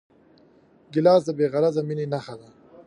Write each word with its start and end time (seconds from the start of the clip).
ګیلاس 0.93 1.21
د 1.25 1.29
بېغرضه 1.37 1.81
مینې 1.87 2.05
نښه 2.13 2.35
ده. 2.39 2.49